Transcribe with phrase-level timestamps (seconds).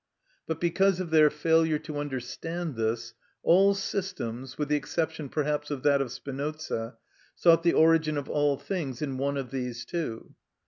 [0.47, 3.13] But because of their failure to understand this,
[3.43, 6.97] all systems (with the exception perhaps of that of Spinoza)
[7.35, 10.33] sought the origin of all things in one of these two.